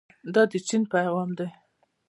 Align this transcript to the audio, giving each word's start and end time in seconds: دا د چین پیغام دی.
دا 0.33 0.41
د 0.51 0.53
چین 0.67 0.83
پیغام 0.93 1.29
دی. 1.37 1.47